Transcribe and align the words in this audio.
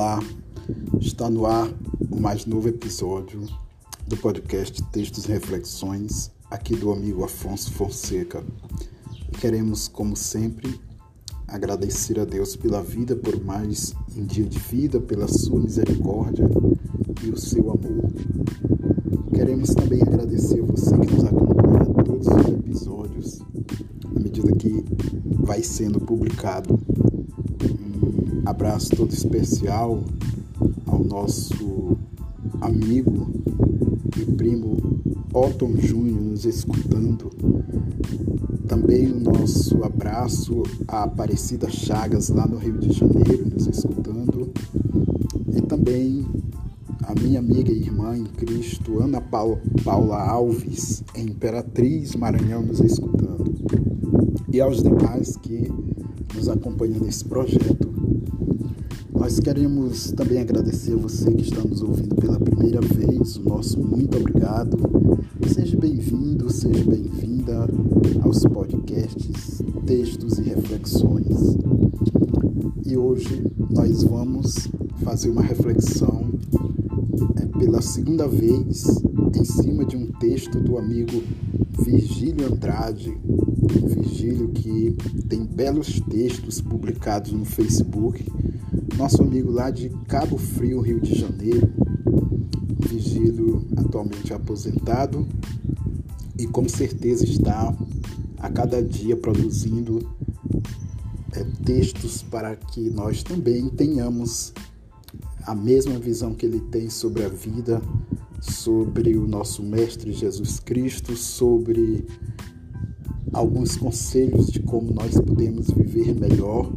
Olá, 0.00 0.18
está 0.98 1.28
no 1.28 1.44
ar 1.44 1.70
o 2.10 2.18
mais 2.18 2.46
novo 2.46 2.66
episódio 2.66 3.46
do 4.06 4.16
podcast 4.16 4.82
Textos 4.84 5.26
e 5.26 5.28
Reflexões, 5.28 6.30
aqui 6.50 6.74
do 6.74 6.90
amigo 6.90 7.22
Afonso 7.22 7.70
Fonseca. 7.72 8.42
Queremos, 9.38 9.88
como 9.88 10.16
sempre, 10.16 10.80
agradecer 11.46 12.18
a 12.18 12.24
Deus 12.24 12.56
pela 12.56 12.82
vida, 12.82 13.14
por 13.14 13.44
mais 13.44 13.94
um 14.16 14.24
dia 14.24 14.46
de 14.46 14.58
vida, 14.58 14.98
pela 15.00 15.28
sua 15.28 15.60
misericórdia 15.60 16.48
e 17.22 17.28
o 17.28 17.36
seu 17.36 17.70
amor. 17.70 18.10
Queremos 19.34 19.74
também 19.74 20.00
agradecer 20.00 20.62
a 20.62 20.64
você 20.64 20.96
que 20.98 21.14
nos 21.14 21.24
acompanha 21.24 22.04
todos 22.06 22.26
os 22.26 22.48
episódios, 22.54 23.42
à 24.16 24.18
medida 24.18 24.50
que 24.52 24.82
vai 25.42 25.62
sendo 25.62 26.00
publicado 26.00 26.80
abraço 28.60 28.90
todo 28.90 29.10
especial 29.10 30.04
ao 30.86 31.02
nosso 31.02 31.96
amigo 32.60 33.30
e 34.18 34.32
primo 34.32 34.76
Otton 35.32 35.78
Júnior 35.78 36.20
nos 36.20 36.44
escutando. 36.44 37.30
Também 38.68 39.10
o 39.12 39.18
nosso 39.18 39.82
abraço 39.82 40.62
à 40.86 41.04
Aparecida 41.04 41.70
Chagas 41.70 42.28
lá 42.28 42.46
no 42.46 42.58
Rio 42.58 42.76
de 42.76 42.92
Janeiro 42.92 43.48
nos 43.48 43.66
escutando. 43.66 44.52
E 45.56 45.62
também 45.62 46.26
a 47.04 47.14
minha 47.18 47.38
amiga 47.38 47.72
e 47.72 47.78
irmã 47.78 48.14
em 48.14 48.24
Cristo, 48.24 49.00
Ana 49.00 49.22
Paula 49.22 50.22
Alves, 50.22 51.02
em 51.14 51.30
Imperatriz 51.30 52.14
Maranhão, 52.14 52.60
nos 52.60 52.80
escutando. 52.80 53.54
E 54.52 54.60
aos 54.60 54.82
demais 54.82 55.34
que 55.38 55.72
nos 56.34 56.46
acompanham 56.46 57.00
nesse 57.00 57.24
projeto. 57.24 57.89
Nós 59.20 59.38
queremos 59.38 60.12
também 60.12 60.40
agradecer 60.40 60.94
a 60.94 60.96
você 60.96 61.30
que 61.30 61.42
está 61.42 61.60
nos 61.60 61.82
ouvindo 61.82 62.14
pela 62.14 62.40
primeira 62.40 62.80
vez. 62.80 63.36
O 63.36 63.42
nosso 63.42 63.78
muito 63.78 64.16
obrigado. 64.16 64.78
Seja 65.46 65.76
bem-vindo, 65.76 66.50
seja 66.50 66.82
bem-vinda 66.84 67.68
aos 68.22 68.42
podcasts, 68.44 69.62
textos 69.84 70.38
e 70.38 70.42
reflexões. 70.44 71.58
E 72.86 72.96
hoje 72.96 73.44
nós 73.68 74.02
vamos 74.04 74.66
fazer 75.04 75.28
uma 75.28 75.42
reflexão 75.42 76.30
é, 77.36 77.58
pela 77.58 77.82
segunda 77.82 78.26
vez 78.26 79.02
em 79.38 79.44
cima 79.44 79.84
de 79.84 79.98
um 79.98 80.06
texto 80.12 80.58
do 80.58 80.78
amigo 80.78 81.22
Virgílio 81.84 82.50
Andrade. 82.50 83.14
Virgílio 83.84 84.48
que 84.48 84.96
tem 85.28 85.44
belos 85.44 86.00
textos 86.08 86.62
publicados 86.62 87.32
no 87.32 87.44
Facebook 87.44 88.24
nosso 88.96 89.22
amigo 89.22 89.50
lá 89.50 89.70
de 89.70 89.88
Cabo 90.08 90.36
Frio, 90.36 90.80
Rio 90.80 91.00
de 91.00 91.18
Janeiro, 91.18 91.72
Vigílio 92.88 93.66
atualmente 93.76 94.32
aposentado 94.32 95.26
e 96.38 96.46
com 96.46 96.68
certeza 96.68 97.24
está 97.24 97.74
a 98.38 98.50
cada 98.50 98.82
dia 98.82 99.16
produzindo 99.16 100.08
é, 101.32 101.44
textos 101.64 102.22
para 102.22 102.56
que 102.56 102.90
nós 102.90 103.22
também 103.22 103.68
tenhamos 103.68 104.52
a 105.42 105.54
mesma 105.54 105.98
visão 105.98 106.34
que 106.34 106.46
ele 106.46 106.60
tem 106.60 106.88
sobre 106.88 107.24
a 107.24 107.28
vida, 107.28 107.80
sobre 108.40 109.16
o 109.16 109.26
nosso 109.26 109.62
Mestre 109.62 110.12
Jesus 110.12 110.58
Cristo, 110.58 111.16
sobre 111.16 112.06
alguns 113.32 113.76
conselhos 113.76 114.48
de 114.48 114.60
como 114.60 114.92
nós 114.92 115.14
podemos 115.20 115.70
viver 115.70 116.14
melhor 116.14 116.72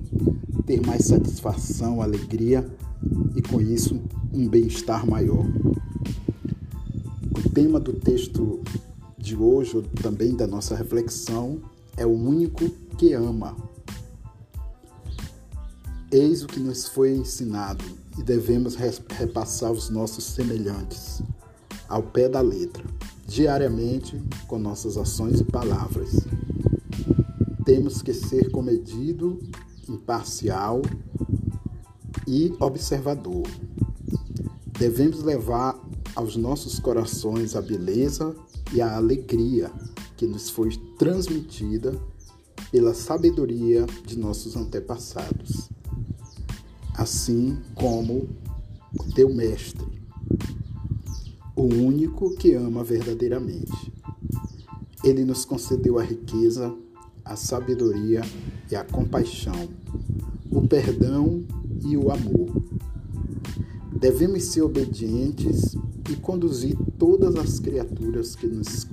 ter 0.66 0.86
mais 0.86 1.06
satisfação, 1.06 2.02
alegria 2.02 2.66
e 3.36 3.42
com 3.42 3.60
isso 3.60 4.00
um 4.34 4.48
bem-estar 4.48 5.06
maior. 5.10 5.46
O 7.38 7.50
tema 7.50 7.80
do 7.80 7.94
texto 7.94 8.62
de 9.18 9.36
hoje, 9.36 9.78
ou 9.78 9.84
também 9.84 10.36
da 10.36 10.48
nossa 10.48 10.76
reflexão, 10.76 11.62
é 11.98 12.06
o 12.06 12.12
único 12.12 12.70
que 12.98 13.14
ama. 13.14 13.56
Eis 16.12 16.44
o 16.44 16.48
que 16.48 16.60
nos 16.60 16.88
foi 16.88 17.16
ensinado 17.16 17.84
e 18.18 18.24
devemos 18.24 18.76
repassar 18.76 19.72
os 19.72 19.90
nossos 19.90 20.24
semelhantes 20.24 21.22
ao 21.88 22.04
pé 22.04 22.30
da 22.30 22.42
letra, 22.42 22.84
diariamente 23.28 24.22
com 24.48 24.58
nossas 24.58 24.98
ações 24.98 25.40
e 25.40 25.44
palavras. 25.44 26.26
Temos 27.66 28.02
que 28.02 28.14
ser 28.14 28.52
comedido 28.52 29.40
imparcial 29.88 30.82
e 32.28 32.54
observador. 32.60 33.48
Devemos 34.78 35.24
levar 35.24 35.80
aos 36.16 36.36
nossos 36.36 36.80
corações 36.80 37.56
a 37.56 37.62
beleza 37.62 38.36
e 38.74 38.82
a 38.82 38.96
alegria 38.96 39.72
que 40.18 40.28
nos 40.28 40.50
foi 40.50 40.72
transmitida 40.98 42.00
pela 42.72 42.94
sabedoria 42.94 43.86
de 44.06 44.18
nossos 44.18 44.56
antepassados, 44.56 45.70
assim 46.96 47.58
como 47.76 48.28
o 49.00 49.14
teu 49.14 49.34
Mestre, 49.34 49.86
o 51.56 51.64
único 51.64 52.36
que 52.36 52.54
ama 52.54 52.84
verdadeiramente. 52.84 53.94
Ele 55.04 55.24
nos 55.24 55.46
concedeu 55.46 56.00
a 56.00 56.04
riqueza 56.04 56.76
a 57.26 57.36
sabedoria 57.36 58.22
e 58.72 58.76
a 58.76 58.84
compaixão, 58.84 59.70
o 60.52 60.68
perdão 60.68 61.44
e 61.84 61.96
o 61.96 62.12
amor. 62.12 62.62
Devemos 64.00 64.44
ser 64.46 64.62
obedientes 64.62 65.76
e 66.10 66.16
conduzir 66.16 66.78
todas 66.98 67.36
as 67.36 67.60
criaturas 67.60 68.36
que 68.36 68.48
nos, 68.48 68.88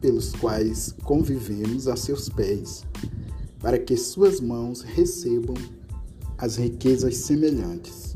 pelos 0.00 0.32
quais 0.32 0.94
convivemos 1.04 1.86
a 1.88 1.96
seus 1.96 2.28
pés, 2.28 2.84
para 3.58 3.78
que 3.78 3.96
suas 3.96 4.40
mãos 4.40 4.80
recebam 4.80 5.56
as 6.38 6.56
riquezas 6.56 7.16
semelhantes. 7.16 8.14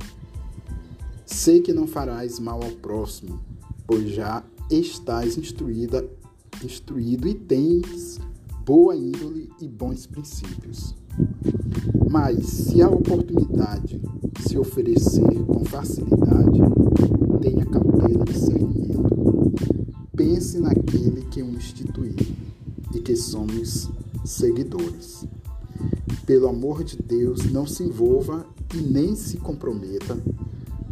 Sei 1.26 1.60
que 1.60 1.72
não 1.72 1.86
farás 1.86 2.38
mal 2.38 2.62
ao 2.62 2.70
próximo, 2.70 3.40
pois 3.86 4.10
já 4.10 4.42
estás 4.70 5.36
instruída, 5.36 6.08
instruído 6.62 7.28
e 7.28 7.34
tens 7.34 8.18
boa 8.64 8.96
índole 8.96 9.50
e 9.60 9.68
bons 9.68 10.06
princípios. 10.06 10.94
Mas 12.10 12.46
se 12.46 12.80
a 12.80 12.88
oportunidade 12.88 14.00
se 14.40 14.56
oferecer 14.56 15.44
com 15.46 15.64
facilidade, 15.64 16.60
tenha 17.42 17.66
cautela 17.66 18.22
e 18.22 18.32
discernimento. 18.32 19.52
Pense 20.16 20.58
naquele 20.58 21.22
que 21.26 21.42
o 21.42 21.50
instituiu 21.50 22.14
e 22.94 23.00
que 23.00 23.14
somos 23.16 23.90
seguidores. 24.24 25.26
Pelo 26.24 26.48
amor 26.48 26.84
de 26.84 26.96
Deus, 26.96 27.50
não 27.50 27.66
se 27.66 27.82
envolva 27.82 28.46
e 28.74 28.78
nem 28.78 29.14
se 29.14 29.36
comprometa. 29.36 30.16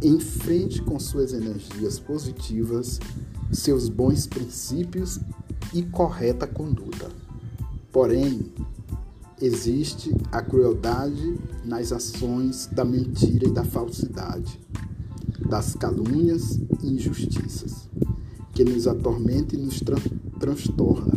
Em 0.01 0.19
frente 0.19 0.81
com 0.81 0.99
suas 0.99 1.33
energias 1.33 1.97
positivas, 1.97 2.99
seus 3.51 3.89
bons 3.89 4.27
princípios 4.27 5.19
e 5.73 5.81
correta 5.81 6.45
conduta. 6.45 7.22
Porém, 7.93 8.51
existe 9.39 10.11
a 10.31 10.41
crueldade 10.41 11.37
nas 11.63 11.91
ações 11.91 12.67
da 12.71 12.83
mentira 12.83 13.47
e 13.47 13.51
da 13.51 13.63
falsidade, 13.63 14.59
das 15.47 15.75
calúnias 15.75 16.59
e 16.81 16.87
injustiças, 16.87 17.87
que 18.51 18.63
nos 18.63 18.87
atormenta 18.87 19.55
e 19.55 19.59
nos 19.59 19.79
tra 19.79 19.97
transtorna, 20.39 21.13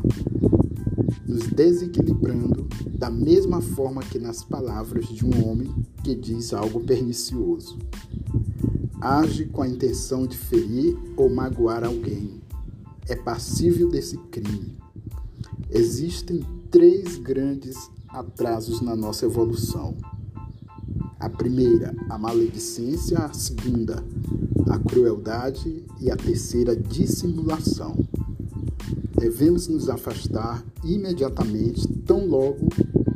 nos 1.26 1.46
desequilibrando 1.46 2.69
da 2.99 3.08
mesma 3.08 3.62
forma 3.62 4.02
que 4.02 4.19
nas 4.19 4.44
palavras 4.44 5.06
de 5.08 5.25
um 5.25 5.49
homem 5.49 5.75
que 6.05 6.14
diz 6.14 6.52
algo 6.52 6.81
pernicioso. 6.81 7.79
Age 9.00 9.46
com 9.46 9.62
a 9.62 9.69
intenção 9.69 10.26
de 10.26 10.37
ferir 10.37 10.94
ou 11.17 11.31
magoar 11.31 11.84
alguém. 11.84 12.38
É 13.08 13.17
passível 13.17 13.88
desse 13.88 14.19
crime. 14.31 14.76
Existem 15.70 16.44
três 16.70 17.16
grandes 17.16 17.76
atrasos 18.08 18.80
na 18.80 18.96
nossa 18.96 19.26
evolução. 19.26 19.94
A 21.18 21.28
primeira, 21.28 21.94
a 22.08 22.18
maledicência, 22.18 23.18
a 23.18 23.32
segunda, 23.32 24.02
a 24.68 24.78
crueldade 24.78 25.84
e 26.00 26.10
a 26.10 26.16
terceira, 26.16 26.72
a 26.72 26.76
dissimulação. 26.76 27.96
Devemos 29.18 29.68
nos 29.68 29.88
afastar 29.88 30.62
imediatamente, 30.84 31.86
tão 32.04 32.26
logo 32.26 32.69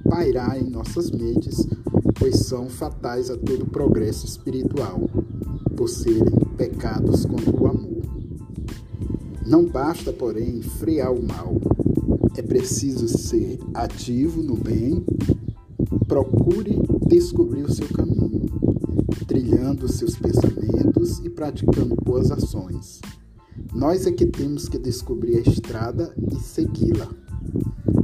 pairar 0.09 0.59
em 0.59 0.69
nossas 0.69 1.11
mentes, 1.11 1.67
pois 2.19 2.41
são 2.41 2.69
fatais 2.69 3.31
a 3.31 3.37
todo 3.37 3.67
progresso 3.67 4.27
espiritual, 4.27 5.09
por 5.77 5.89
serem 5.89 6.25
pecados 6.57 7.25
contra 7.25 7.63
o 7.63 7.67
amor. 7.67 8.03
Não 9.47 9.65
basta, 9.67 10.13
porém, 10.13 10.63
frear 10.63 11.13
o 11.13 11.23
mal, 11.23 11.55
é 12.37 12.43
preciso 12.43 13.09
ser 13.09 13.59
ativo 13.75 14.43
no 14.43 14.57
bem, 14.57 15.05
procure 16.07 16.79
descobrir 17.07 17.63
o 17.63 17.73
seu 17.73 17.87
caminho. 17.89 18.49
trilhando 19.27 19.87
seus 19.87 20.17
pensamentos 20.17 21.21
e 21.21 21.31
praticando 21.31 21.95
boas 21.95 22.33
ações. 22.33 23.01
Nós 23.73 24.07
é 24.07 24.11
que 24.11 24.27
temos 24.27 24.69
que 24.69 24.79
descobrir 24.79 25.37
a 25.37 25.49
estrada 25.49 26.13
e 26.33 26.37
segui-la, 26.37 27.09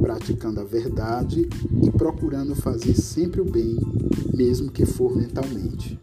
praticando 0.01 0.61
a 0.61 0.65
verdade 0.65 1.49
e 1.83 1.91
procurando 1.91 2.55
fazer 2.55 2.95
sempre 2.95 3.41
o 3.41 3.45
bem, 3.45 3.77
mesmo 4.33 4.71
que 4.71 4.87
for 4.87 5.17
mentalmente. 5.17 5.99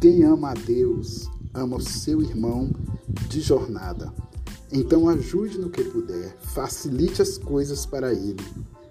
Quem 0.00 0.24
ama 0.24 0.50
a 0.50 0.54
Deus, 0.54 1.30
ama 1.54 1.76
o 1.76 1.80
seu 1.80 2.20
irmão 2.20 2.70
de 3.28 3.40
jornada. 3.40 4.12
Então 4.70 5.08
ajude 5.08 5.58
no 5.58 5.70
que 5.70 5.82
puder, 5.82 6.36
facilite 6.40 7.22
as 7.22 7.38
coisas 7.38 7.86
para 7.86 8.12
ele. 8.12 8.44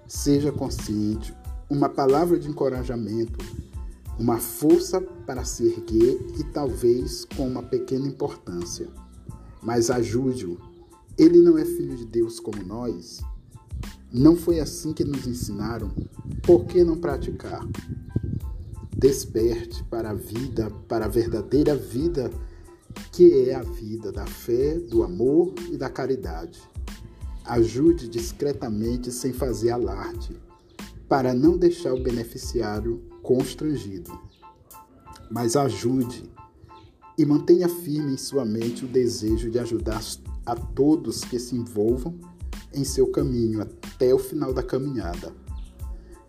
Seja 0.06 0.50
consciente, 0.50 1.34
uma 1.70 1.88
palavra 1.88 2.38
de 2.38 2.48
encorajamento, 2.48 3.38
uma 4.18 4.38
força 4.38 5.00
para 5.00 5.44
se 5.44 5.64
erguer 5.64 6.18
e 6.38 6.44
talvez 6.44 7.24
com 7.36 7.46
uma 7.46 7.62
pequena 7.62 8.08
importância. 8.08 8.88
Mas 9.62 9.90
ajude-o. 9.90 10.58
Ele 11.16 11.38
não 11.40 11.56
é 11.56 11.64
filho 11.64 11.96
de 11.96 12.04
Deus 12.04 12.40
como 12.40 12.64
nós. 12.64 13.20
Não 14.12 14.34
foi 14.34 14.58
assim 14.58 14.92
que 14.92 15.04
nos 15.04 15.26
ensinaram. 15.26 15.90
Por 16.42 16.64
que 16.64 16.82
não 16.82 16.96
praticar? 16.96 17.66
Desperte 18.96 19.84
para 19.84 20.10
a 20.10 20.14
vida, 20.14 20.70
para 20.88 21.04
a 21.04 21.08
verdadeira 21.08 21.74
vida, 21.76 22.30
que 23.12 23.48
é 23.48 23.54
a 23.54 23.62
vida 23.62 24.12
da 24.12 24.26
fé, 24.26 24.78
do 24.78 25.02
amor 25.02 25.54
e 25.70 25.76
da 25.76 25.88
caridade. 25.88 26.60
Ajude 27.44 28.08
discretamente 28.08 29.10
sem 29.10 29.32
fazer 29.32 29.70
alarde, 29.70 30.36
para 31.08 31.32
não 31.34 31.56
deixar 31.56 31.94
o 31.94 32.02
beneficiário 32.02 33.02
constrangido. 33.22 34.18
Mas 35.30 35.56
ajude 35.56 36.30
e 37.16 37.24
mantenha 37.24 37.68
firme 37.68 38.12
em 38.12 38.16
sua 38.16 38.44
mente 38.44 38.84
o 38.84 38.88
desejo 38.88 39.50
de 39.50 39.58
ajudar 39.58 40.02
a 40.46 40.54
todos 40.54 41.24
que 41.24 41.38
se 41.38 41.56
envolvam 41.56 42.18
em 42.72 42.84
seu 42.84 43.08
caminho 43.08 43.60
até 43.60 44.14
o 44.14 44.18
final 44.18 44.52
da 44.52 44.62
caminhada. 44.62 45.32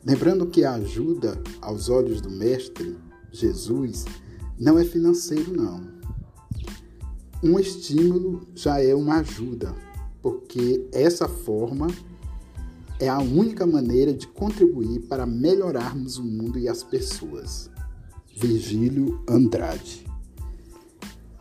Lembrando 0.03 0.47
que 0.47 0.63
a 0.63 0.73
ajuda 0.73 1.41
aos 1.61 1.89
olhos 1.89 2.21
do 2.21 2.29
Mestre, 2.29 2.97
Jesus, 3.31 4.05
não 4.57 4.79
é 4.79 4.83
financeiro, 4.83 5.53
não. 5.55 5.98
Um 7.41 7.57
estímulo 7.57 8.45
já 8.53 8.81
é 8.81 8.93
uma 8.93 9.19
ajuda, 9.19 9.73
porque 10.21 10.85
essa 10.91 11.25
forma 11.25 11.87
é 12.99 13.07
a 13.07 13.19
única 13.19 13.65
maneira 13.65 14.13
de 14.13 14.27
contribuir 14.27 14.99
para 15.07 15.25
melhorarmos 15.25 16.17
o 16.17 16.23
mundo 16.23 16.59
e 16.59 16.67
as 16.67 16.83
pessoas. 16.83 17.69
Virgílio 18.35 19.23
Andrade. 19.27 20.05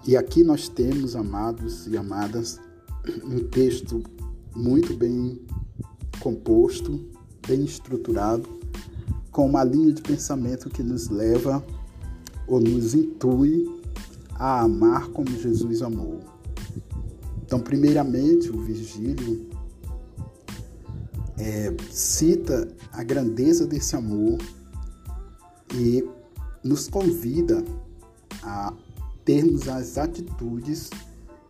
E 0.06 0.16
aqui 0.16 0.44
nós 0.44 0.68
temos, 0.68 1.16
amados 1.16 1.88
e 1.88 1.96
amadas, 1.96 2.60
um 3.24 3.40
texto 3.40 4.02
muito 4.54 4.94
bem 4.94 5.40
composto, 6.20 7.08
bem 7.46 7.64
estruturado, 7.64 8.48
com 9.32 9.46
uma 9.46 9.64
linha 9.64 9.92
de 9.92 10.00
pensamento 10.00 10.70
que 10.70 10.82
nos 10.82 11.08
leva 11.08 11.64
ou 12.46 12.60
nos 12.60 12.94
intui 12.94 13.77
a 14.38 14.60
amar 14.60 15.08
como 15.08 15.30
Jesus 15.30 15.82
amou. 15.82 16.20
Então, 17.44 17.58
primeiramente, 17.58 18.50
o 18.50 18.60
Virgílio 18.60 19.48
é, 21.38 21.74
cita 21.90 22.68
a 22.92 23.02
grandeza 23.02 23.66
desse 23.66 23.96
amor 23.96 24.38
e 25.74 26.06
nos 26.62 26.88
convida 26.88 27.64
a 28.42 28.72
termos 29.24 29.68
as 29.68 29.98
atitudes 29.98 30.90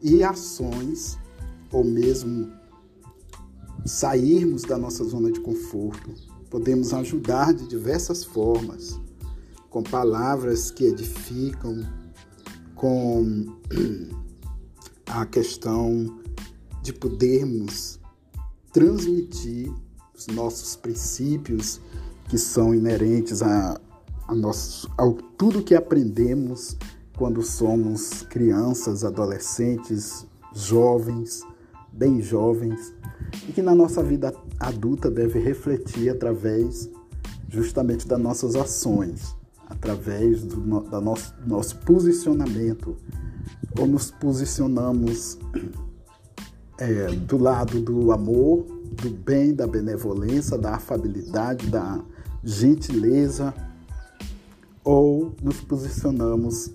e 0.00 0.22
ações, 0.22 1.18
ou 1.72 1.84
mesmo 1.84 2.50
sairmos 3.84 4.62
da 4.62 4.78
nossa 4.78 5.04
zona 5.04 5.30
de 5.30 5.40
conforto. 5.40 6.12
Podemos 6.50 6.94
ajudar 6.94 7.52
de 7.52 7.66
diversas 7.66 8.24
formas, 8.24 8.98
com 9.70 9.82
palavras 9.82 10.70
que 10.70 10.84
edificam, 10.84 11.84
com 12.78 13.44
a 15.06 15.26
questão 15.26 16.18
de 16.80 16.92
podermos 16.92 17.98
transmitir 18.72 19.70
os 20.16 20.28
nossos 20.28 20.76
princípios 20.76 21.80
que 22.28 22.38
são 22.38 22.72
inerentes 22.72 23.42
a, 23.42 23.80
a 24.28 24.34
nosso, 24.34 24.88
ao 24.96 25.12
tudo 25.12 25.62
que 25.62 25.74
aprendemos 25.74 26.76
quando 27.16 27.42
somos 27.42 28.22
crianças, 28.22 29.04
adolescentes, 29.04 30.24
jovens, 30.54 31.42
bem 31.92 32.22
jovens, 32.22 32.94
e 33.48 33.52
que 33.52 33.60
na 33.60 33.74
nossa 33.74 34.04
vida 34.04 34.32
adulta 34.60 35.10
deve 35.10 35.40
refletir 35.40 36.10
através 36.10 36.88
justamente 37.48 38.06
das 38.06 38.20
nossas 38.20 38.54
ações, 38.54 39.34
através 39.68 40.44
do 40.44 40.82
da 40.82 41.00
nosso, 41.00 41.34
nosso 41.46 41.76
posicionamento, 41.78 42.96
ou 43.78 43.86
nos 43.86 44.10
posicionamos 44.10 45.38
é, 46.78 47.06
do 47.08 47.38
lado 47.38 47.80
do 47.80 48.12
amor, 48.12 48.66
do 49.02 49.10
bem, 49.10 49.54
da 49.54 49.66
benevolência, 49.66 50.56
da 50.56 50.76
afabilidade, 50.76 51.66
da 51.66 52.00
gentileza, 52.42 53.54
ou 54.82 55.34
nos 55.42 55.60
posicionamos 55.60 56.70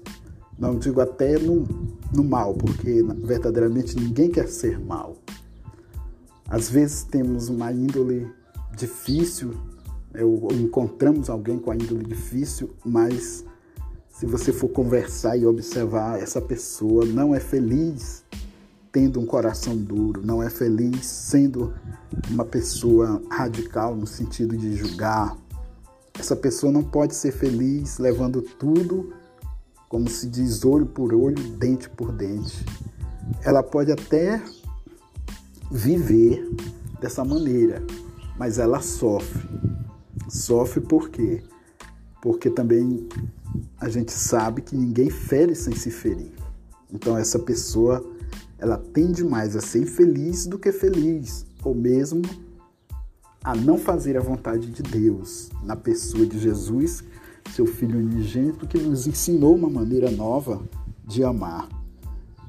não 0.57 0.77
digo 0.77 1.01
até 1.01 1.37
no, 1.39 1.65
no 2.13 2.23
mal, 2.23 2.53
porque 2.53 3.03
verdadeiramente 3.23 3.97
ninguém 3.97 4.29
quer 4.29 4.47
ser 4.47 4.79
mal. 4.79 5.17
Às 6.47 6.69
vezes 6.69 7.03
temos 7.03 7.49
uma 7.49 7.71
índole 7.71 8.31
difícil, 8.77 9.53
ou 10.21 10.47
encontramos 10.53 11.29
alguém 11.29 11.57
com 11.57 11.71
a 11.71 11.75
índole 11.75 12.03
difícil, 12.03 12.71
mas 12.85 13.43
se 14.09 14.25
você 14.25 14.53
for 14.53 14.69
conversar 14.69 15.37
e 15.37 15.45
observar, 15.45 16.21
essa 16.21 16.39
pessoa 16.39 17.05
não 17.05 17.33
é 17.33 17.39
feliz 17.39 18.23
tendo 18.91 19.19
um 19.19 19.25
coração 19.25 19.75
duro, 19.75 20.21
não 20.23 20.43
é 20.43 20.49
feliz 20.49 21.05
sendo 21.05 21.73
uma 22.29 22.45
pessoa 22.45 23.21
radical 23.29 23.95
no 23.95 24.05
sentido 24.05 24.55
de 24.55 24.75
julgar. 24.75 25.35
Essa 26.17 26.35
pessoa 26.35 26.71
não 26.71 26.83
pode 26.83 27.15
ser 27.15 27.31
feliz 27.31 27.97
levando 27.97 28.41
tudo 28.41 29.11
como 29.93 30.09
se 30.09 30.27
diz 30.27 30.65
olho 30.65 30.87
por 30.87 31.13
olho, 31.13 31.37
dente 31.51 31.87
por 31.87 32.11
dente. 32.11 32.65
Ela 33.43 33.61
pode 33.61 33.91
até 33.91 34.41
viver 35.69 36.49
dessa 36.99 37.23
maneira, 37.23 37.83
mas 38.35 38.57
ela 38.57 38.81
sofre. 38.81 39.43
Sofre 40.33 40.81
por 40.81 41.09
quê? 41.09 41.43
Porque 42.19 42.49
também 42.49 43.07
a 43.79 43.87
gente 43.87 44.11
sabe 44.11 44.63
que 44.63 44.75
ninguém 44.75 45.07
fere 45.07 45.53
sem 45.53 45.75
se 45.75 45.91
ferir. 45.91 46.31
Então 46.91 47.15
essa 47.15 47.37
pessoa 47.37 48.03
ela 48.57 48.75
tende 48.75 49.23
mais 49.23 49.55
a 49.55 49.61
ser 49.61 49.83
infeliz 49.83 50.47
do 50.47 50.57
que 50.57 50.71
feliz, 50.71 51.45
ou 51.63 51.75
mesmo 51.75 52.23
a 53.43 53.55
não 53.55 53.77
fazer 53.77 54.17
a 54.17 54.21
vontade 54.21 54.71
de 54.71 54.81
Deus 54.81 55.51
na 55.63 55.75
pessoa 55.75 56.25
de 56.25 56.39
Jesus, 56.39 57.03
seu 57.53 57.67
Filho 57.67 57.99
unigênito, 57.99 58.65
que 58.65 58.79
nos 58.79 59.05
ensinou 59.05 59.53
uma 59.53 59.69
maneira 59.69 60.09
nova 60.09 60.63
de 61.05 61.23
amar, 61.23 61.69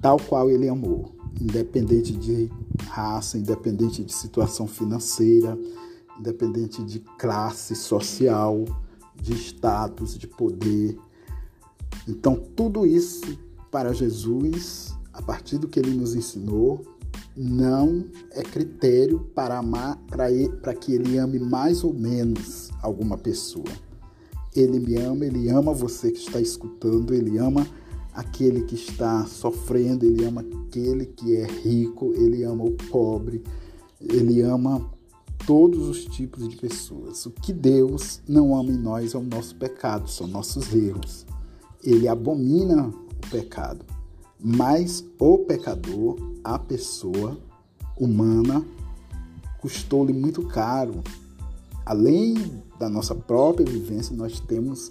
tal 0.00 0.18
qual 0.18 0.48
ele 0.48 0.70
amou, 0.70 1.14
independente 1.38 2.16
de 2.16 2.50
raça, 2.86 3.36
independente 3.36 4.02
de 4.02 4.14
situação 4.14 4.66
financeira, 4.66 5.58
independente 6.18 6.83
de 6.83 7.00
classe 7.18 7.75
social, 7.75 8.64
de 9.14 9.35
status, 9.35 10.18
de 10.18 10.26
poder. 10.26 10.99
Então, 12.09 12.37
tudo 12.56 12.87
isso 12.87 13.38
para 13.71 13.92
Jesus, 13.92 14.94
a 15.12 15.23
partir 15.23 15.59
do 15.59 15.68
que 15.68 15.78
ele 15.78 15.92
nos 15.92 16.14
ensinou, 16.14 16.85
não 17.37 18.04
é 18.30 18.42
critério 18.42 19.21
para 19.35 19.59
amar, 19.59 19.99
para 20.06 20.75
que 20.75 20.92
ele 20.92 21.18
ame 21.18 21.38
mais 21.38 21.83
ou 21.83 21.92
menos 21.92 22.71
alguma 22.80 23.18
pessoa. 23.18 23.64
Ele 24.54 24.78
me 24.78 24.97
ama, 24.97 25.25
ele 25.26 25.49
ama 25.49 25.73
você 25.73 26.12
que 26.12 26.21
está 26.21 26.40
escutando, 26.40 27.12
ele 27.12 27.38
ama 27.38 27.66
aquele 28.12 28.62
que 28.62 28.76
está 28.76 29.26
sofrendo, 29.26 30.06
ele 30.06 30.25
ama 30.25 30.42
aquele 30.42 31.06
que 31.06 31.35
é 31.35 31.44
rico, 31.44 32.12
ele 32.14 32.44
ama 32.44 32.64
o 32.64 32.71
pobre, 32.71 33.42
ele 34.00 34.40
ama 34.42 34.88
todos 35.46 35.88
os 35.88 36.04
tipos 36.04 36.48
de 36.48 36.56
pessoas. 36.56 37.26
O 37.26 37.30
que 37.30 37.52
Deus 37.52 38.20
não 38.28 38.56
ama 38.56 38.70
em 38.70 38.78
nós 38.78 39.14
é 39.14 39.18
o 39.18 39.22
nosso 39.22 39.54
pecado, 39.56 40.08
são 40.08 40.26
nossos 40.26 40.74
erros. 40.74 41.26
Ele 41.82 42.08
abomina 42.08 42.88
o 42.88 43.30
pecado, 43.30 43.84
mas 44.42 45.04
o 45.18 45.38
pecador, 45.38 46.16
a 46.42 46.58
pessoa 46.58 47.38
humana, 47.98 48.64
custou-lhe 49.60 50.12
muito 50.12 50.46
caro 50.46 51.02
além 51.84 52.62
da 52.78 52.88
nossa 52.88 53.14
própria 53.14 53.66
vivência, 53.66 54.16
nós 54.16 54.40
temos 54.40 54.90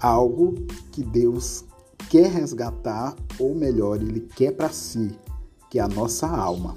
algo 0.00 0.54
que 0.92 1.02
Deus 1.02 1.64
quer 2.10 2.30
resgatar, 2.30 3.14
ou 3.38 3.54
melhor, 3.54 4.00
Ele 4.00 4.20
quer 4.20 4.52
para 4.52 4.70
si, 4.70 5.16
que 5.70 5.78
é 5.78 5.82
a 5.82 5.88
nossa 5.88 6.26
alma. 6.26 6.76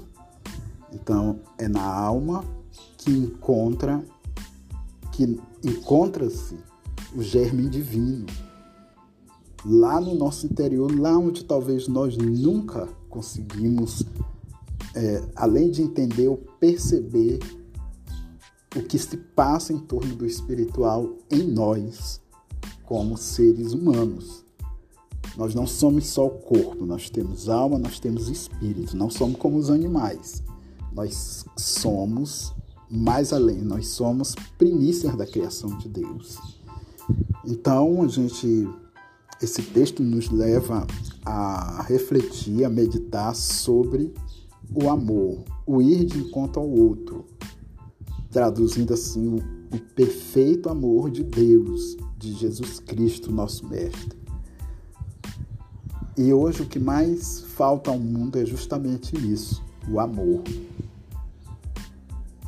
Então, 0.92 1.40
é 1.58 1.68
na 1.68 1.82
alma 1.82 2.44
que 3.00 3.10
encontra 3.10 4.04
que 5.12 5.40
encontra-se 5.64 6.56
o 7.14 7.22
germe 7.22 7.68
divino. 7.68 8.26
Lá 9.64 10.00
no 10.00 10.14
nosso 10.14 10.46
interior, 10.46 10.90
lá 10.98 11.18
onde 11.18 11.44
talvez 11.44 11.88
nós 11.88 12.16
nunca 12.16 12.86
conseguimos, 13.08 14.04
é, 14.94 15.22
além 15.34 15.70
de 15.70 15.82
entender 15.82 16.28
ou 16.28 16.36
perceber 16.36 17.40
o 18.76 18.82
que 18.82 18.98
se 18.98 19.16
passa 19.16 19.72
em 19.72 19.78
torno 19.78 20.14
do 20.14 20.24
espiritual 20.24 21.16
em 21.30 21.42
nós, 21.42 22.20
como 22.84 23.16
seres 23.16 23.72
humanos. 23.72 24.44
Nós 25.36 25.54
não 25.54 25.66
somos 25.66 26.06
só 26.06 26.26
o 26.26 26.38
corpo, 26.38 26.84
nós 26.86 27.08
temos 27.10 27.48
alma, 27.48 27.78
nós 27.78 27.98
temos 27.98 28.28
espírito, 28.28 28.96
não 28.96 29.10
somos 29.10 29.38
como 29.38 29.56
os 29.58 29.70
animais. 29.70 30.42
Nós 30.92 31.44
somos 31.56 32.54
mais 32.90 33.32
além, 33.32 33.62
nós 33.62 33.88
somos 33.88 34.34
primícias 34.58 35.16
da 35.16 35.26
criação 35.26 35.78
de 35.78 35.88
Deus. 35.88 36.38
Então, 37.44 38.02
a 38.02 38.08
gente 38.08 38.68
esse 39.42 39.62
texto 39.62 40.02
nos 40.02 40.28
leva 40.28 40.86
a 41.24 41.82
refletir, 41.88 42.62
a 42.64 42.68
meditar 42.68 43.34
sobre 43.34 44.12
o 44.74 44.90
amor, 44.90 45.44
o 45.66 45.80
ir 45.80 46.04
de 46.04 46.18
encontro 46.18 46.60
ao 46.60 46.68
outro, 46.68 47.24
traduzindo 48.30 48.92
assim 48.92 49.28
o, 49.28 49.36
o 49.74 49.80
perfeito 49.94 50.68
amor 50.68 51.10
de 51.10 51.24
Deus, 51.24 51.96
de 52.18 52.34
Jesus 52.34 52.80
Cristo, 52.80 53.32
nosso 53.32 53.66
Mestre. 53.66 54.18
E 56.18 56.32
hoje 56.34 56.62
o 56.62 56.66
que 56.66 56.78
mais 56.78 57.40
falta 57.40 57.90
ao 57.90 57.98
mundo 57.98 58.38
é 58.38 58.44
justamente 58.44 59.16
isso, 59.16 59.62
o 59.90 59.98
amor. 59.98 60.42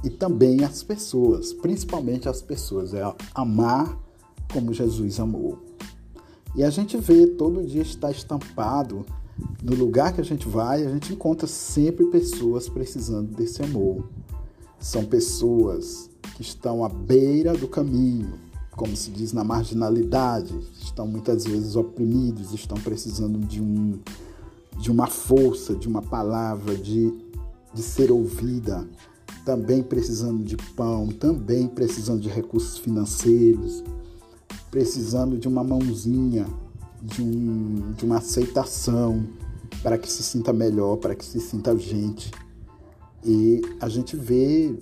E 0.03 0.11
também 0.11 0.65
as 0.65 0.83
pessoas, 0.83 1.53
principalmente 1.53 2.29
as 2.29 2.43
pessoas, 2.43 2.93
é 2.93 3.03
amar 3.35 3.99
como 4.53 4.73
Jesus 4.73 5.19
amou. 5.21 5.59
E 6.55 6.63
a 6.63 6.71
gente 6.71 6.97
vê 6.97 7.27
todo 7.27 7.65
dia 7.65 7.83
está 7.83 8.11
estampado 8.11 9.07
no 9.63 9.75
lugar 9.75 10.13
que 10.13 10.21
a 10.21 10.25
gente 10.25 10.47
vai, 10.49 10.85
a 10.85 10.91
gente 10.91 11.13
encontra 11.13 11.47
sempre 11.47 12.05
pessoas 12.07 12.69
precisando 12.69 13.35
desse 13.35 13.63
amor. 13.63 14.05
São 14.79 15.05
pessoas 15.05 16.11
que 16.35 16.43
estão 16.43 16.85
à 16.85 16.89
beira 16.89 17.55
do 17.55 17.69
caminho, 17.69 18.35
como 18.77 18.95
se 18.97 19.11
diz 19.11 19.33
na 19.33 19.45
marginalidade, 19.45 20.59
estão 20.81 21.07
muitas 21.07 21.45
vezes 21.45 21.77
oprimidos, 21.77 22.53
estão 22.53 22.77
precisando 22.79 23.39
de 23.39 23.63
um 23.63 23.99
de 24.79 24.91
uma 24.91 25.07
força, 25.07 25.75
de 25.75 25.87
uma 25.87 26.03
palavra, 26.03 26.75
de, 26.75 27.13
de 27.73 27.83
ser 27.83 28.11
ouvida, 28.11 28.89
também 29.45 29.83
precisando 29.83 30.43
de 30.43 30.57
pão, 30.57 31.09
também 31.09 31.67
precisando 31.67 32.21
de 32.21 32.29
recursos 32.29 32.79
financeiros, 32.79 33.83
precisando 34.71 35.37
de 35.37 35.49
uma 35.49 35.65
mãozinha, 35.65 36.47
de, 37.03 37.23
um, 37.23 37.93
de 37.93 38.05
uma 38.05 38.19
aceitação 38.19 39.27
para 39.83 39.99
que 39.99 40.11
se 40.11 40.23
sinta 40.23 40.53
melhor, 40.53 40.97
para 40.97 41.15
que 41.15 41.25
se 41.25 41.41
sinta 41.41 41.77
gente. 41.77 42.31
E 43.25 43.61
a 43.81 43.89
gente 43.89 44.17
vê 44.17 44.79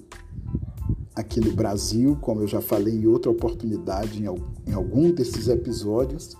aqui 1.15 1.41
no 1.41 1.53
Brasil, 1.53 2.17
como 2.21 2.43
eu 2.43 2.47
já 2.47 2.61
falei 2.61 2.95
em 2.95 3.07
outra 3.07 3.31
oportunidade, 3.31 4.23
em 4.23 4.73
algum 4.73 5.11
desses 5.11 5.49
episódios, 5.49 6.37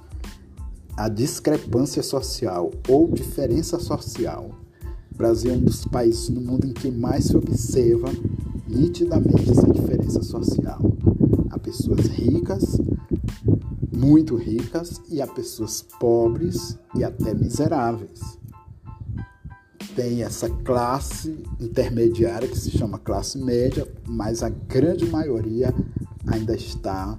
a 0.97 1.09
discrepância 1.09 2.03
social 2.03 2.71
ou 2.89 3.09
diferença 3.09 3.79
social. 3.79 4.60
O 5.13 5.17
Brasil 5.17 5.53
é 5.53 5.55
um 5.55 5.61
dos 5.61 5.85
países 5.85 6.29
no 6.29 6.41
mundo 6.41 6.67
em 6.67 6.73
que 6.73 6.91
mais 6.91 7.25
se 7.25 7.37
observa 7.37 8.09
nitidamente 8.67 9.51
essa 9.51 9.71
diferença 9.71 10.23
social. 10.23 10.81
Há 11.51 11.59
pessoas 11.59 12.07
ricas, 12.07 12.81
muito 13.95 14.37
ricas, 14.37 15.01
e 15.11 15.21
há 15.21 15.27
pessoas 15.27 15.83
pobres 15.99 16.79
e 16.95 17.05
até 17.05 17.35
miseráveis 17.35 18.41
tem 19.95 20.23
essa 20.23 20.49
classe 20.49 21.45
intermediária 21.61 22.49
que 22.49 22.59
se 22.59 22.71
chama 22.71 22.99
classe 22.99 23.39
média, 23.39 23.87
mas 24.09 24.43
a 24.43 24.49
grande 24.49 25.07
maioria 25.07 25.75
ainda 26.27 26.55
está 26.55 27.19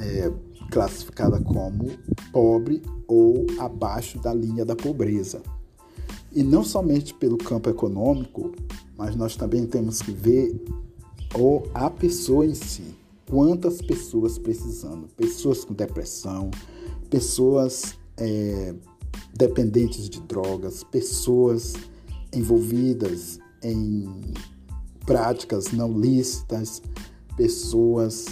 é, 0.00 0.32
classificada 0.70 1.40
como 1.40 1.90
pobre 2.32 2.82
ou 3.06 3.46
abaixo 3.58 4.18
da 4.18 4.32
linha 4.34 4.64
da 4.64 4.74
pobreza. 4.74 5.40
E 6.34 6.42
não 6.42 6.64
somente 6.64 7.14
pelo 7.14 7.38
campo 7.38 7.70
econômico, 7.70 8.52
mas 8.96 9.14
nós 9.14 9.36
também 9.36 9.66
temos 9.66 10.02
que 10.02 10.10
ver 10.10 10.60
ou 11.34 11.68
a 11.72 11.88
pessoa 11.88 12.44
em 12.46 12.54
si. 12.54 12.94
Quantas 13.28 13.80
pessoas 13.80 14.38
precisando? 14.38 15.08
Pessoas 15.16 15.64
com 15.64 15.72
depressão, 15.72 16.50
pessoas 17.08 17.94
é, 18.16 18.74
dependentes 19.36 20.08
de 20.08 20.20
drogas, 20.20 20.84
pessoas 20.84 21.74
envolvidas 22.32 23.38
em 23.62 24.08
práticas 25.06 25.72
não 25.72 25.98
lícitas, 25.98 26.82
pessoas 27.36 28.26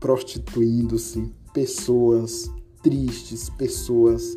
prostituindo-se, 0.00 1.32
pessoas 1.52 2.50
tristes, 2.82 3.48
pessoas 3.50 4.36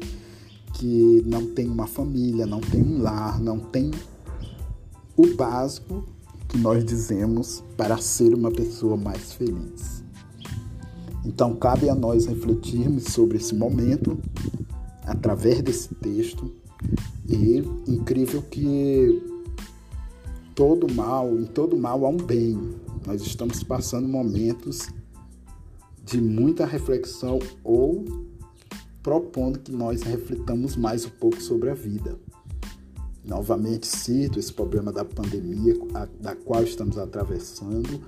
que 0.77 1.23
não 1.25 1.47
têm 1.47 1.67
uma 1.67 1.87
família, 1.87 2.45
não 2.45 2.61
têm 2.61 2.83
um 2.83 3.01
lar, 3.01 3.39
não 3.39 3.59
têm 3.59 3.89
o 5.15 5.35
básico 5.35 6.05
que 6.47 6.57
nós 6.57 6.85
dizemos 6.85 7.63
para 7.75 7.97
ser 7.97 8.33
uma 8.33 8.51
pessoa 8.51 8.95
mais 8.95 9.33
feliz. 9.33 10.03
Então, 11.25 11.55
cabe 11.55 11.89
a 11.89 11.95
nós 11.95 12.27
refletirmos 12.27 13.05
sobre 13.05 13.37
esse 13.37 13.55
momento 13.55 14.17
através 15.03 15.61
desse 15.61 15.93
texto. 15.95 16.53
E 17.27 17.57
incrível 17.87 18.41
que 18.43 19.21
todo 20.53 20.91
mal, 20.93 21.37
em 21.37 21.45
todo 21.45 21.75
mal 21.75 22.05
há 22.05 22.09
um 22.09 22.17
bem. 22.17 22.75
Nós 23.05 23.21
estamos 23.23 23.63
passando 23.63 24.07
momentos 24.07 24.87
de 26.05 26.21
muita 26.21 26.65
reflexão 26.65 27.39
ou 27.63 28.26
propondo 29.07 29.59
que 29.59 29.71
nós 29.71 30.01
reflitamos 30.01 30.75
mais 30.75 31.05
um 31.05 31.09
pouco 31.09 31.41
sobre 31.41 31.69
a 31.69 31.73
vida. 31.73 32.19
Novamente 33.23 33.87
cito 33.87 34.37
esse 34.37 34.51
problema 34.51 34.91
da 34.91 35.05
pandemia 35.05 35.75
da 36.19 36.35
qual 36.35 36.61
estamos 36.61 36.97
atravessando, 36.97 38.01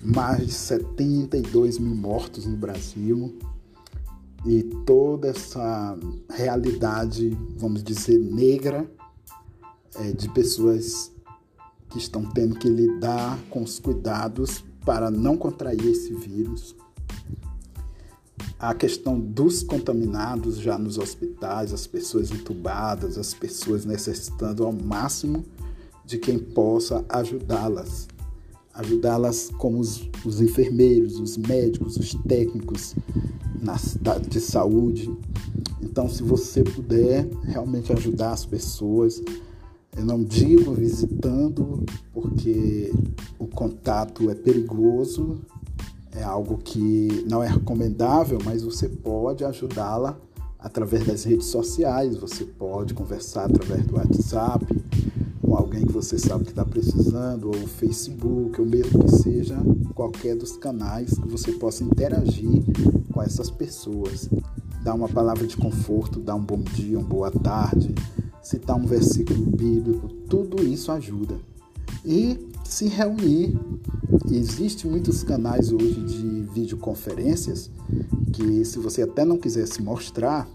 mais 0.00 0.46
de 0.46 0.52
72 0.52 1.80
mil 1.80 1.96
mortos 1.96 2.46
no 2.46 2.56
Brasil, 2.56 3.36
e 4.46 4.62
toda 4.86 5.30
essa 5.30 5.98
realidade, 6.30 7.36
vamos 7.56 7.82
dizer, 7.82 8.16
negra 8.16 8.88
é, 9.96 10.12
de 10.12 10.28
pessoas 10.28 11.10
que 11.90 11.98
estão 11.98 12.22
tendo 12.26 12.56
que 12.56 12.68
lidar 12.68 13.40
com 13.50 13.60
os 13.60 13.80
cuidados 13.80 14.64
para 14.84 15.10
não 15.10 15.36
contrair 15.36 15.84
esse 15.84 16.14
vírus. 16.14 16.76
A 18.58 18.72
questão 18.72 19.20
dos 19.20 19.62
contaminados 19.62 20.58
já 20.58 20.78
nos 20.78 20.96
hospitais, 20.96 21.74
as 21.74 21.86
pessoas 21.86 22.30
entubadas, 22.30 23.18
as 23.18 23.34
pessoas 23.34 23.84
necessitando 23.84 24.64
ao 24.64 24.72
máximo 24.72 25.44
de 26.06 26.16
quem 26.16 26.38
possa 26.38 27.04
ajudá-las. 27.06 28.08
Ajudá-las 28.72 29.50
como 29.58 29.78
os, 29.78 30.08
os 30.24 30.40
enfermeiros, 30.40 31.20
os 31.20 31.36
médicos, 31.36 31.98
os 31.98 32.14
técnicos, 32.26 32.94
na 33.60 33.76
cidade 33.76 34.28
de 34.28 34.40
saúde. 34.40 35.14
Então, 35.82 36.08
se 36.08 36.22
você 36.22 36.62
puder 36.62 37.28
realmente 37.42 37.92
ajudar 37.92 38.32
as 38.32 38.46
pessoas, 38.46 39.22
eu 39.94 40.04
não 40.04 40.24
digo 40.24 40.72
visitando, 40.72 41.84
porque 42.12 42.90
o 43.38 43.46
contato 43.46 44.30
é 44.30 44.34
perigoso, 44.34 45.40
é 46.16 46.22
algo 46.22 46.58
que 46.58 47.24
não 47.28 47.42
é 47.42 47.48
recomendável, 47.48 48.38
mas 48.44 48.62
você 48.62 48.88
pode 48.88 49.44
ajudá-la 49.44 50.18
através 50.58 51.06
das 51.06 51.24
redes 51.24 51.46
sociais, 51.46 52.16
você 52.16 52.44
pode 52.44 52.94
conversar 52.94 53.44
através 53.44 53.84
do 53.86 53.96
WhatsApp 53.96 54.66
com 55.40 55.54
alguém 55.54 55.86
que 55.86 55.92
você 55.92 56.18
sabe 56.18 56.44
que 56.44 56.50
está 56.50 56.64
precisando, 56.64 57.46
ou 57.46 57.54
o 57.54 57.68
Facebook, 57.68 58.60
ou 58.60 58.66
mesmo 58.66 59.04
que 59.04 59.12
seja 59.12 59.56
qualquer 59.94 60.34
dos 60.34 60.56
canais 60.56 61.16
que 61.16 61.28
você 61.28 61.52
possa 61.52 61.84
interagir 61.84 62.64
com 63.12 63.22
essas 63.22 63.48
pessoas. 63.48 64.28
Dar 64.82 64.94
uma 64.94 65.08
palavra 65.08 65.46
de 65.46 65.56
conforto, 65.56 66.18
dar 66.18 66.34
um 66.34 66.42
bom 66.42 66.58
dia, 66.58 66.98
uma 66.98 67.06
boa 67.06 67.30
tarde, 67.30 67.94
citar 68.42 68.76
um 68.76 68.86
versículo 68.86 69.44
bíblico, 69.46 70.08
tudo 70.28 70.64
isso 70.64 70.90
ajuda. 70.90 71.36
E 72.06 72.38
se 72.64 72.86
reunir. 72.86 73.58
Existem 74.30 74.90
muitos 74.90 75.22
canais 75.22 75.72
hoje 75.72 76.00
de 76.00 76.42
videoconferências 76.52 77.70
que, 78.32 78.64
se 78.64 78.78
você 78.78 79.02
até 79.02 79.24
não 79.24 79.36
quiser 79.36 79.66
se 79.66 79.82
mostrar, 79.82 80.48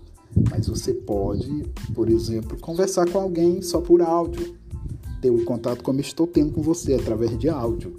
mas 0.50 0.68
você 0.68 0.94
pode, 0.94 1.66
por 1.94 2.10
exemplo, 2.10 2.58
conversar 2.60 3.10
com 3.10 3.20
alguém 3.20 3.62
só 3.62 3.82
por 3.82 4.02
áudio, 4.02 4.56
ter 5.22 5.30
o 5.30 5.42
um 5.42 5.46
contato 5.46 5.84
como 5.84 6.00
estou 6.00 6.26
tendo 6.26 6.54
com 6.54 6.62
você 6.62 6.96
através 6.96 7.38
de 7.38 7.50
áudio. 7.50 7.96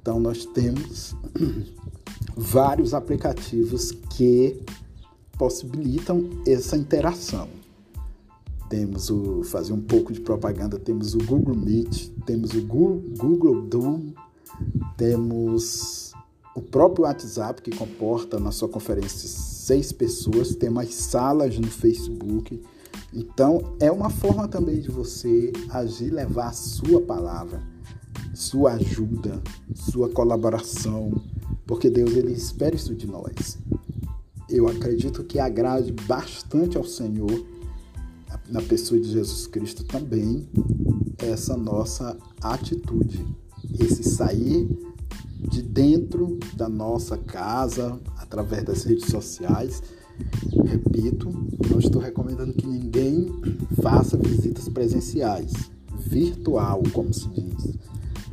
Então 0.00 0.20
nós 0.20 0.44
temos 0.44 1.16
vários 2.36 2.92
aplicativos 2.92 3.90
que 3.90 4.60
possibilitam 5.36 6.28
essa 6.46 6.76
interação. 6.76 7.57
Temos 8.68 9.08
o 9.08 9.42
fazer 9.44 9.72
um 9.72 9.80
pouco 9.80 10.12
de 10.12 10.20
propaganda, 10.20 10.78
temos 10.78 11.14
o 11.14 11.18
Google 11.18 11.56
Meet, 11.56 12.10
temos 12.26 12.52
o 12.52 12.60
Google 12.60 13.62
Doom, 13.62 14.12
temos 14.96 16.12
o 16.54 16.60
próprio 16.60 17.04
WhatsApp 17.04 17.62
que 17.62 17.74
comporta 17.74 18.38
na 18.38 18.52
sua 18.52 18.68
conferência 18.68 19.28
seis 19.28 19.92
pessoas, 19.92 20.54
tem 20.54 20.68
mais 20.68 20.94
salas 20.94 21.58
no 21.58 21.68
Facebook. 21.68 22.60
Então 23.14 23.76
é 23.80 23.90
uma 23.90 24.10
forma 24.10 24.46
também 24.48 24.80
de 24.80 24.90
você 24.90 25.52
agir, 25.70 26.10
levar 26.10 26.48
a 26.48 26.52
sua 26.52 27.00
palavra, 27.00 27.62
sua 28.34 28.72
ajuda, 28.72 29.40
sua 29.74 30.08
colaboração, 30.10 31.12
porque 31.66 31.88
Deus 31.88 32.14
ele 32.14 32.32
espera 32.32 32.76
isso 32.76 32.94
de 32.94 33.06
nós. 33.06 33.58
Eu 34.48 34.68
acredito 34.68 35.24
que 35.24 35.38
agrade 35.38 35.92
bastante 36.06 36.76
ao 36.76 36.84
Senhor 36.84 37.46
na 38.48 38.62
pessoa 38.62 39.00
de 39.00 39.10
Jesus 39.10 39.46
Cristo 39.46 39.84
também 39.84 40.48
essa 41.18 41.56
nossa 41.56 42.16
atitude, 42.40 43.26
esse 43.80 44.02
sair 44.02 44.68
de 45.50 45.62
dentro 45.62 46.38
da 46.54 46.68
nossa 46.68 47.16
casa, 47.16 47.98
através 48.16 48.64
das 48.64 48.84
redes 48.84 49.06
sociais. 49.06 49.82
Repito, 50.64 51.28
não 51.70 51.78
estou 51.78 52.00
recomendando 52.00 52.52
que 52.52 52.66
ninguém 52.66 53.28
faça 53.82 54.16
visitas 54.16 54.68
presenciais, 54.68 55.52
virtual, 55.96 56.82
como 56.92 57.12
se 57.12 57.28
diz. 57.28 57.78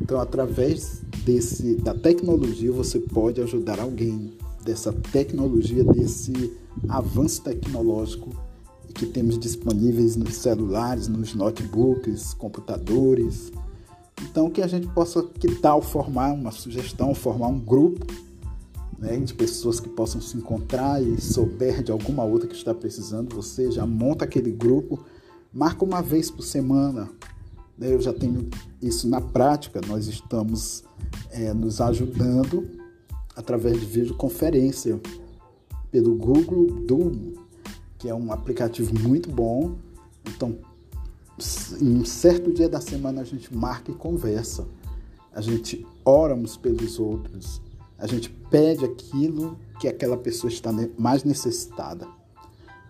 Então, 0.01 0.19
através 0.19 1.01
desse 1.23 1.75
da 1.75 1.93
tecnologia, 1.93 2.71
você 2.71 2.99
pode 2.99 3.41
ajudar 3.41 3.79
alguém 3.79 4.33
dessa 4.63 4.91
tecnologia, 4.91 5.83
desse 5.83 6.53
avanço 6.89 7.43
tecnológico 7.43 8.44
que 8.94 9.06
temos 9.06 9.38
disponíveis 9.39 10.15
nos 10.15 10.36
celulares, 10.36 11.08
nos 11.08 11.34
notebooks, 11.34 12.34
computadores. 12.34 13.51
Então, 14.24 14.50
que 14.50 14.62
a 14.62 14.68
gente 14.68 14.88
possa, 14.88 15.24
que 15.24 15.54
tal, 15.56 15.82
formar 15.82 16.34
uma 16.34 16.51
sugestão, 16.51 17.13
formar 17.13 17.48
um 17.48 17.60
grupo 17.60 18.06
né, 18.98 19.18
de 19.18 19.34
pessoas 19.34 19.80
que 19.80 19.89
possam 19.89 20.22
se 20.22 20.38
encontrar 20.38 21.01
e 21.04 21.20
souber 21.20 21.84
de 21.84 21.92
alguma 21.92 22.24
outra 22.24 22.48
que 22.48 22.56
está 22.56 22.74
precisando, 22.74 23.36
você 23.36 23.72
já 23.72 23.86
monta 23.86 24.25
aquele 24.25 24.51
grupo, 24.51 25.04
marca 25.54 25.84
uma 25.84 26.01
vez 26.01 26.32
por 26.32 26.44
semana. 26.44 27.10
Né, 27.77 27.94
eu 27.94 28.01
já 28.01 28.13
tenho 28.13 28.50
isso 28.82 29.08
na 29.08 29.20
prática, 29.20 29.82
nós 29.88 30.08
estamos 30.08 30.84
é, 31.32 31.54
nos 31.54 31.82
ajudando 31.82 32.65
através 33.36 33.80
de 33.80 33.86
videoconferência 33.86 35.00
pelo 35.92 36.15
Google 36.15 36.68
Doom 36.86 37.44
que 38.05 38.09
é 38.09 38.13
um 38.13 38.31
aplicativo 38.31 38.93
muito 39.00 39.31
bom. 39.31 39.77
Então, 40.27 40.56
em 41.82 42.01
um 42.01 42.06
certo 42.06 42.53
dia 42.53 42.69
da 42.69 42.80
semana 42.80 43.21
a 43.21 43.23
gente 43.23 43.51
marca 43.51 43.91
e 43.91 43.95
conversa. 43.95 44.67
A 45.34 45.41
gente 45.41 45.84
ora 46.06 46.36
uns 46.36 46.56
pelos 46.56 46.99
outros. 46.99 47.60
A 47.97 48.06
gente 48.06 48.30
pede 48.30 48.86
aquilo 48.86 49.58
que 49.80 49.88
aquela 49.88 50.15
pessoa 50.15 50.53
está 50.53 50.71
mais 50.99 51.23
necessitada. 51.23 52.08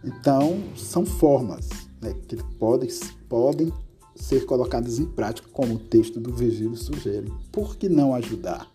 Então, 0.03 0.61
são 0.75 1.05
formas 1.05 1.69
né, 2.01 2.13
que 2.27 2.35
podem, 2.59 2.89
podem 3.29 3.71
ser 4.17 4.45
colocadas 4.45 4.99
em 4.99 5.05
prática, 5.05 5.47
como 5.53 5.75
o 5.75 5.79
texto 5.79 6.19
do 6.19 6.33
Virgílio 6.33 6.75
sugere. 6.75 7.31
Por 7.53 7.77
que 7.77 7.87
não 7.87 8.13
ajudar? 8.13 8.69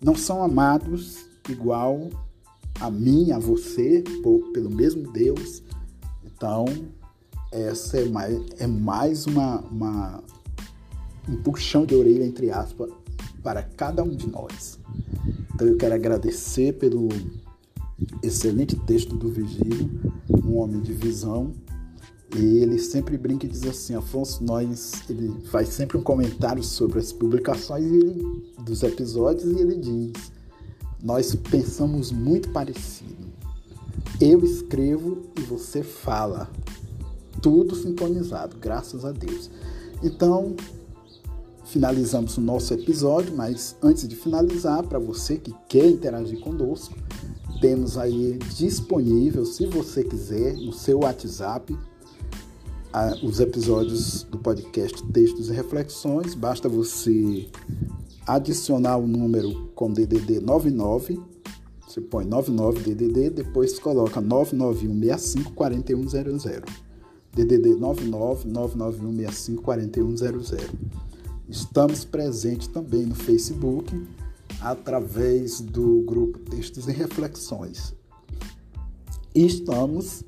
Não 0.00 0.16
são 0.16 0.42
amados 0.42 1.26
igual 1.50 2.08
a 2.80 2.90
mim, 2.90 3.32
a 3.32 3.38
você, 3.38 4.02
por, 4.22 4.52
pelo 4.52 4.70
mesmo 4.70 5.10
Deus, 5.12 5.62
então, 6.36 6.66
essa 7.50 7.98
é 7.98 8.04
mais, 8.04 8.38
é 8.58 8.66
mais 8.66 9.26
uma, 9.26 9.60
uma, 9.60 10.22
um 11.26 11.36
puxão 11.36 11.86
de 11.86 11.94
orelha, 11.94 12.26
entre 12.26 12.50
aspas, 12.50 12.90
para 13.42 13.62
cada 13.62 14.02
um 14.02 14.14
de 14.14 14.28
nós. 14.28 14.78
Então, 15.54 15.66
eu 15.66 15.78
quero 15.78 15.94
agradecer 15.94 16.74
pelo 16.74 17.08
excelente 18.22 18.76
texto 18.80 19.16
do 19.16 19.30
Vigílio, 19.30 19.88
um 20.44 20.58
homem 20.58 20.82
de 20.82 20.92
visão. 20.92 21.52
E 22.36 22.58
ele 22.58 22.78
sempre 22.78 23.16
brinca 23.16 23.46
e 23.46 23.48
diz 23.48 23.64
assim, 23.64 23.94
Afonso, 23.94 24.44
nós, 24.44 24.92
ele 25.08 25.32
faz 25.46 25.68
sempre 25.68 25.96
um 25.96 26.02
comentário 26.02 26.62
sobre 26.62 26.98
as 26.98 27.12
publicações 27.12 27.84
ele, 27.86 28.44
dos 28.62 28.82
episódios 28.82 29.50
e 29.50 29.60
ele 29.60 29.76
diz, 29.76 30.32
nós 31.02 31.34
pensamos 31.34 32.12
muito 32.12 32.50
parecido. 32.50 33.25
Eu 34.20 34.44
escrevo 34.44 35.22
e 35.38 35.42
você 35.42 35.82
fala. 35.82 36.50
Tudo 37.42 37.76
sintonizado, 37.76 38.56
graças 38.58 39.04
a 39.04 39.12
Deus. 39.12 39.50
Então, 40.02 40.56
finalizamos 41.64 42.36
o 42.38 42.40
nosso 42.40 42.72
episódio, 42.72 43.34
mas 43.36 43.76
antes 43.82 44.08
de 44.08 44.16
finalizar, 44.16 44.82
para 44.84 44.98
você 44.98 45.36
que 45.36 45.54
quer 45.68 45.86
interagir 45.86 46.40
conosco, 46.40 46.94
temos 47.60 47.98
aí 47.98 48.38
disponível, 48.56 49.44
se 49.44 49.66
você 49.66 50.04
quiser, 50.04 50.54
no 50.54 50.72
seu 50.72 51.00
WhatsApp, 51.00 51.76
os 53.22 53.40
episódios 53.40 54.22
do 54.24 54.38
podcast 54.38 55.02
Textos 55.12 55.50
e 55.50 55.52
Reflexões. 55.52 56.34
Basta 56.34 56.68
você 56.68 57.46
adicionar 58.26 58.96
o 58.96 59.06
número 59.06 59.68
com 59.74 59.92
DDD 59.92 60.40
99 60.40 61.35
você 61.96 62.00
põe 62.02 62.26
99DDD, 62.26 63.30
depois 63.30 63.78
coloca 63.78 64.20
991654100. 64.20 66.62
DDD 67.32 67.70
99991654100. 67.76 70.60
Estamos 71.48 72.04
presentes 72.04 72.68
também 72.68 73.06
no 73.06 73.14
Facebook 73.14 74.06
através 74.60 75.62
do 75.62 76.02
grupo 76.02 76.38
Textos 76.38 76.86
e 76.86 76.92
Reflexões. 76.92 77.94
E 79.34 79.46
estamos 79.46 80.22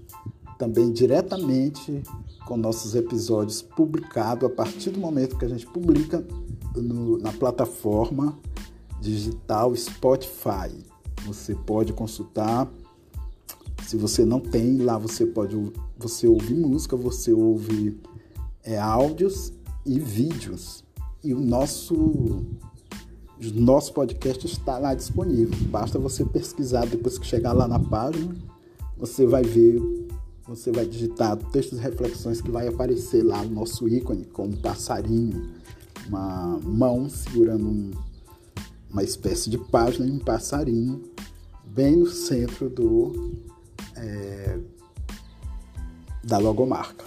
também 0.56 0.90
diretamente 0.90 2.02
com 2.46 2.56
nossos 2.56 2.94
episódios 2.94 3.60
publicados 3.60 4.50
a 4.50 4.54
partir 4.54 4.88
do 4.88 4.98
momento 4.98 5.36
que 5.36 5.44
a 5.44 5.48
gente 5.48 5.66
publica 5.66 6.26
no, 6.74 7.18
na 7.18 7.32
plataforma 7.32 8.38
digital 9.02 9.76
Spotify. 9.76 10.72
Você 11.26 11.54
pode 11.54 11.92
consultar. 11.92 12.68
Se 13.86 13.96
você 13.96 14.24
não 14.24 14.40
tem, 14.40 14.78
lá 14.78 14.98
você 14.98 15.24
pode 15.24 15.56
você 15.96 16.26
ouvir 16.26 16.54
música, 16.54 16.96
você 16.96 17.32
ouve 17.32 17.98
é, 18.62 18.78
áudios 18.78 19.52
e 19.84 19.98
vídeos. 19.98 20.84
E 21.22 21.32
o 21.32 21.40
nosso 21.40 22.46
nosso 23.54 23.92
podcast 23.92 24.44
está 24.46 24.78
lá 24.78 24.94
disponível. 24.94 25.56
Basta 25.68 25.98
você 25.98 26.24
pesquisar 26.24 26.86
depois 26.86 27.18
que 27.18 27.26
chegar 27.26 27.52
lá 27.52 27.68
na 27.68 27.78
página, 27.78 28.34
você 28.96 29.26
vai 29.26 29.42
ver, 29.42 29.80
você 30.46 30.72
vai 30.72 30.84
digitar 30.86 31.36
textos 31.36 31.78
e 31.78 31.82
reflexões 31.82 32.40
que 32.40 32.50
vai 32.50 32.66
aparecer 32.66 33.22
lá 33.22 33.40
o 33.42 33.48
nosso 33.48 33.88
ícone 33.88 34.24
com 34.24 34.46
um 34.46 34.56
passarinho, 34.56 35.50
uma 36.08 36.58
mão 36.64 37.08
segurando 37.08 37.66
um, 37.66 37.90
uma 38.90 39.02
espécie 39.02 39.50
de 39.50 39.58
página 39.58 40.06
e 40.06 40.10
um 40.10 40.18
passarinho 40.18 41.02
bem 41.64 41.96
no 41.96 42.06
centro 42.06 42.68
do 42.68 43.32
é, 43.96 44.58
da 46.24 46.38
logomarca. 46.38 47.04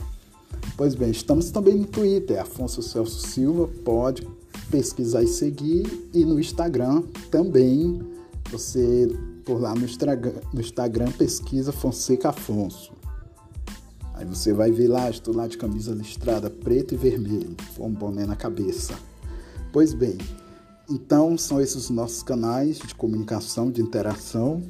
Pois 0.78 0.96
bem, 0.96 1.12
estamos 1.12 1.52
também 1.52 1.76
no 1.76 1.86
Twitter, 1.86 2.42
Afonso 2.42 2.82
Celso 2.82 3.28
Silva, 3.28 3.68
pode 3.84 4.28
pesquisar 4.70 5.22
e 5.22 5.28
seguir, 5.28 6.10
e 6.14 6.24
no 6.24 6.40
Instagram 6.40 7.04
também, 7.30 8.02
você 8.50 9.08
por 9.46 9.60
lá 9.60 9.74
no 9.76 9.84
Instagram, 9.84 10.34
no 10.54 10.62
Instagram 10.62 11.12
pesquisa 11.12 11.72
Fonseca 11.72 12.30
Afonso. 12.30 12.94
Aí 14.14 14.26
você 14.26 14.54
vai 14.54 14.72
ver 14.72 14.88
lá, 14.88 15.10
estou 15.10 15.36
lá 15.36 15.48
de 15.48 15.58
camisa 15.58 15.94
listrada 15.94 16.50
preta 16.50 16.94
e 16.94 16.98
vermelho, 16.98 17.56
com 17.76 17.88
um 17.88 17.92
boné 17.92 18.26
na 18.26 18.36
cabeça. 18.36 18.94
Pois 19.74 19.94
bem, 19.94 20.18
então, 20.90 21.38
são 21.38 21.62
esses 21.62 21.76
os 21.76 21.90
nossos 21.90 22.24
canais 22.24 22.80
de 22.80 22.94
comunicação, 22.96 23.72
de 23.72 23.82
interação. 23.82 24.62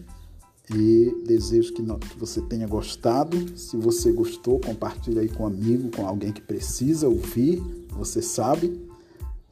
E 0.74 1.24
desejo 1.26 1.74
que, 1.74 1.82
você 2.18 2.42
tenha 2.42 2.66
gostado. 2.66 3.58
Se 3.58 3.76
você 3.76 4.12
gostou, 4.12 4.60
compartilhe 4.60 5.20
aí 5.20 5.30
com 5.30 5.44
um 5.44 5.48
amigo, 5.48 5.92
com 5.94 6.08
alguém 6.08 6.32
que 6.32 6.42
precisa 6.42 7.10
ouvir, 7.10 7.62
você 7.90 8.22
sabe. 8.22 8.90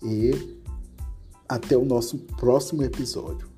e 0.01 0.57
até 1.49 1.75
o 1.75 1.83
nosso 1.83 2.19
próximo 2.37 2.83
episódio. 2.83 3.48